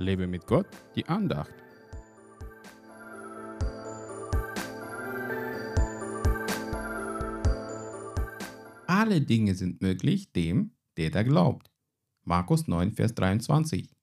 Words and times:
Lebe 0.00 0.26
mit 0.26 0.46
Gott, 0.46 0.66
die 0.96 1.06
Andacht. 1.06 1.52
Alle 8.86 9.20
Dinge 9.20 9.54
sind 9.54 9.82
möglich 9.82 10.32
dem, 10.32 10.72
der 10.96 11.10
da 11.10 11.22
glaubt. 11.22 11.70
Markus 12.24 12.66
9, 12.66 12.92
Vers 12.92 13.14
23. 13.14 13.94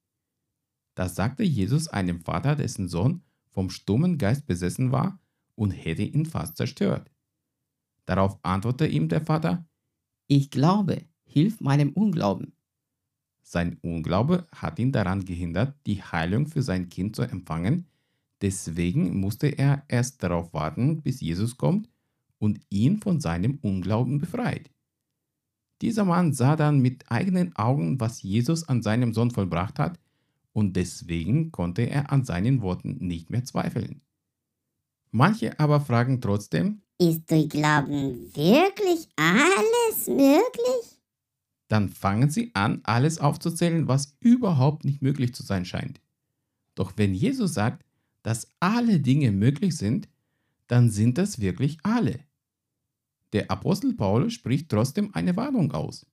Da 0.94 1.10
sagte 1.10 1.44
Jesus 1.44 1.88
einem 1.88 2.22
Vater, 2.22 2.56
dessen 2.56 2.88
Sohn 2.88 3.24
vom 3.50 3.72
stummen 3.72 4.20
Geist 4.20 4.46
besessen 4.46 4.92
war 4.92 5.20
und 5.56 5.72
hätte 5.72 6.04
ihn 6.04 6.28
fast 6.28 6.58
zerstört. 6.58 7.12
Darauf 8.06 8.38
antwortete 8.44 8.88
ihm 8.92 9.10
der 9.10 9.22
Vater, 9.22 9.68
Ich 10.28 10.52
glaube, 10.52 11.06
hilf 11.24 11.60
meinem 11.60 11.92
Unglauben. 11.94 12.57
Sein 13.50 13.78
Unglaube 13.82 14.46
hat 14.54 14.78
ihn 14.78 14.92
daran 14.92 15.24
gehindert, 15.24 15.74
die 15.86 16.04
Heilung 16.04 16.48
für 16.48 16.62
sein 16.62 16.90
Kind 16.90 17.16
zu 17.16 17.22
empfangen, 17.22 17.86
deswegen 18.42 19.22
musste 19.22 19.48
er 19.48 19.84
erst 19.88 20.22
darauf 20.22 20.54
warten, 20.54 21.02
bis 21.02 21.22
Jesus 21.22 21.56
kommt 21.56 21.90
und 22.40 22.60
ihn 22.70 22.98
von 22.98 23.22
seinem 23.22 23.58
Unglauben 23.62 24.20
befreit. 24.20 24.70
Dieser 25.82 26.04
Mann 26.04 26.34
sah 26.34 26.58
dann 26.58 26.80
mit 26.80 27.10
eigenen 27.10 27.56
Augen, 27.56 28.02
was 28.02 28.22
Jesus 28.22 28.68
an 28.68 28.82
seinem 28.82 29.14
Sohn 29.14 29.32
vollbracht 29.32 29.80
hat, 29.80 29.98
und 30.52 30.76
deswegen 30.76 31.54
konnte 31.54 31.84
er 31.84 32.12
an 32.12 32.26
seinen 32.26 32.62
Worten 32.62 32.98
nicht 33.00 33.30
mehr 33.30 33.46
zweifeln. 33.46 34.02
Manche 35.12 35.58
aber 35.58 35.80
fragen 35.80 36.20
trotzdem, 36.20 36.82
Ist 37.00 37.32
durch 37.32 37.48
Glauben 37.48 38.30
wirklich 38.36 39.08
alles 39.16 40.08
möglich? 40.08 40.87
Dann 41.68 41.90
fangen 41.90 42.30
sie 42.30 42.52
an, 42.54 42.82
alles 42.84 43.20
aufzuzählen, 43.20 43.88
was 43.88 44.16
überhaupt 44.20 44.86
nicht 44.86 45.02
möglich 45.02 45.34
zu 45.34 45.44
sein 45.44 45.66
scheint. 45.66 46.00
Doch 46.76 46.94
wenn 46.96 47.14
Jesus 47.14 47.54
sagt, 47.54 47.86
dass 48.24 48.52
alle 48.60 49.00
Dinge 49.00 49.32
möglich 49.32 49.76
sind, 49.76 50.08
dann 50.68 50.90
sind 50.90 51.18
das 51.18 51.40
wirklich 51.40 51.78
alle. 51.84 52.20
Der 53.34 53.52
Apostel 53.52 53.94
Paulus 53.94 54.34
spricht 54.34 54.70
trotzdem 54.70 55.14
eine 55.14 55.36
Warnung 55.36 55.72
aus. 55.72 56.06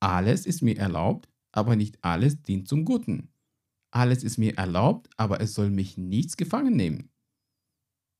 Alles 0.00 0.46
ist 0.46 0.62
mir 0.62 0.78
erlaubt, 0.78 1.28
aber 1.52 1.76
nicht 1.76 2.02
alles 2.02 2.42
dient 2.42 2.68
zum 2.68 2.84
Guten. 2.84 3.28
Alles 3.90 4.24
ist 4.24 4.38
mir 4.38 4.56
erlaubt, 4.56 5.10
aber 5.16 5.40
es 5.40 5.54
soll 5.54 5.70
mich 5.70 5.98
nichts 5.98 6.36
gefangen 6.36 6.76
nehmen. 6.76 7.10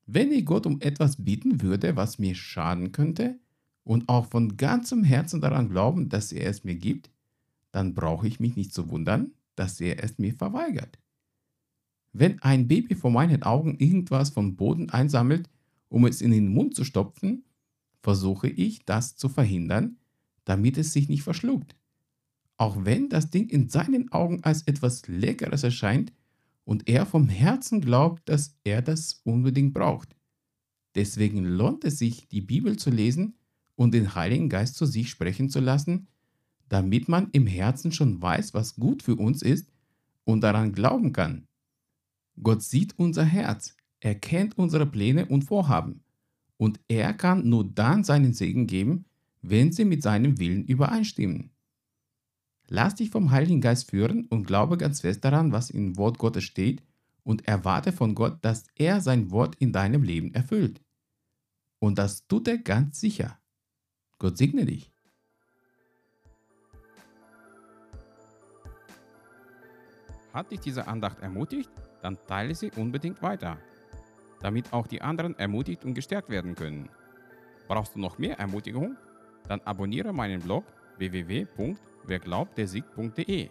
Wenn 0.05 0.31
ich 0.31 0.45
Gott 0.45 0.65
um 0.65 0.81
etwas 0.81 1.23
bieten 1.23 1.61
würde, 1.61 1.95
was 1.95 2.19
mir 2.19 2.35
schaden 2.35 2.91
könnte, 2.91 3.39
und 3.83 4.09
auch 4.09 4.27
von 4.27 4.57
ganzem 4.57 5.03
Herzen 5.03 5.41
daran 5.41 5.69
glauben, 5.69 6.09
dass 6.09 6.31
er 6.31 6.49
es 6.49 6.63
mir 6.63 6.75
gibt, 6.75 7.11
dann 7.71 7.93
brauche 7.93 8.27
ich 8.27 8.39
mich 8.39 8.55
nicht 8.55 8.73
zu 8.73 8.89
wundern, 8.89 9.31
dass 9.55 9.81
er 9.81 10.03
es 10.03 10.17
mir 10.17 10.33
verweigert. 10.33 10.99
Wenn 12.13 12.41
ein 12.41 12.67
Baby 12.67 12.95
vor 12.95 13.11
meinen 13.11 13.43
Augen 13.43 13.75
irgendwas 13.77 14.29
vom 14.29 14.55
Boden 14.55 14.89
einsammelt, 14.89 15.49
um 15.89 16.05
es 16.05 16.21
in 16.21 16.31
den 16.31 16.47
Mund 16.47 16.75
zu 16.75 16.85
stopfen, 16.85 17.43
versuche 18.01 18.47
ich, 18.47 18.85
das 18.85 19.15
zu 19.15 19.29
verhindern, 19.29 19.97
damit 20.45 20.77
es 20.77 20.93
sich 20.93 21.09
nicht 21.09 21.23
verschluckt. 21.23 21.75
Auch 22.57 22.85
wenn 22.85 23.09
das 23.09 23.31
Ding 23.31 23.49
in 23.49 23.69
seinen 23.69 24.11
Augen 24.11 24.43
als 24.43 24.63
etwas 24.63 25.07
Leckeres 25.07 25.63
erscheint 25.63 26.13
und 26.65 26.87
er 26.87 27.05
vom 27.05 27.27
Herzen 27.27 27.81
glaubt, 27.81 28.29
dass 28.29 28.55
er 28.63 28.81
das 28.81 29.21
unbedingt 29.23 29.73
braucht. 29.73 30.15
Deswegen 30.95 31.43
lohnt 31.43 31.83
es 31.83 31.97
sich, 31.97 32.27
die 32.27 32.41
Bibel 32.41 32.77
zu 32.77 32.91
lesen 32.91 33.35
und 33.75 33.93
den 33.93 34.15
Heiligen 34.15 34.49
Geist 34.49 34.75
zu 34.75 34.85
sich 34.85 35.09
sprechen 35.09 35.49
zu 35.49 35.59
lassen, 35.59 36.07
damit 36.69 37.07
man 37.09 37.29
im 37.31 37.47
Herzen 37.47 37.91
schon 37.91 38.21
weiß, 38.21 38.53
was 38.53 38.75
gut 38.75 39.03
für 39.03 39.15
uns 39.15 39.41
ist 39.41 39.69
und 40.23 40.41
daran 40.41 40.73
glauben 40.73 41.13
kann. 41.13 41.47
Gott 42.41 42.63
sieht 42.63 42.97
unser 42.97 43.25
Herz, 43.25 43.75
er 43.99 44.15
kennt 44.15 44.57
unsere 44.57 44.85
Pläne 44.85 45.27
und 45.27 45.43
Vorhaben 45.43 46.03
und 46.57 46.79
er 46.87 47.13
kann 47.13 47.47
nur 47.47 47.65
dann 47.65 48.03
seinen 48.03 48.33
Segen 48.33 48.67
geben, 48.67 49.05
wenn 49.41 49.71
sie 49.71 49.85
mit 49.85 50.01
seinem 50.01 50.39
Willen 50.39 50.65
übereinstimmen. 50.65 51.51
Lass 52.67 52.95
dich 52.95 53.09
vom 53.09 53.31
Heiligen 53.31 53.61
Geist 53.61 53.89
führen 53.91 54.25
und 54.27 54.47
glaube 54.47 54.77
ganz 54.77 55.01
fest 55.01 55.23
daran, 55.25 55.51
was 55.51 55.69
im 55.69 55.97
Wort 55.97 56.17
Gottes 56.17 56.45
steht 56.45 56.81
und 57.23 57.47
erwarte 57.47 57.91
von 57.91 58.15
Gott, 58.15 58.43
dass 58.43 58.65
er 58.75 59.01
sein 59.01 59.31
Wort 59.31 59.55
in 59.55 59.73
deinem 59.73 60.03
Leben 60.03 60.33
erfüllt. 60.33 60.81
Und 61.79 61.97
das 61.97 62.25
tut 62.27 62.47
er 62.47 62.57
ganz 62.57 62.99
sicher. 62.99 63.37
Gott 64.23 64.37
segne 64.37 64.65
dich. 64.65 64.91
Hat 70.31 70.49
dich 70.49 70.61
diese 70.61 70.87
Andacht 70.87 71.19
ermutigt? 71.19 71.69
Dann 72.01 72.17
teile 72.25 72.55
sie 72.55 72.71
unbedingt 72.77 73.21
weiter, 73.21 73.57
damit 74.39 74.71
auch 74.71 74.87
die 74.87 75.01
anderen 75.01 75.37
ermutigt 75.37 75.83
und 75.83 75.93
gestärkt 75.93 76.29
werden 76.29 76.55
können. 76.55 76.87
Brauchst 77.67 77.95
du 77.95 77.99
noch 77.99 78.17
mehr 78.17 78.39
Ermutigung? 78.39 78.95
Dann 79.49 79.59
abonniere 79.65 80.13
meinen 80.13 80.39
Blog 80.39 80.63
www.werglaubtdersieg.de. 80.99 83.49